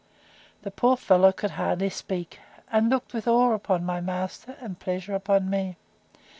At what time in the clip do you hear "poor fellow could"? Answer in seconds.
0.71-1.51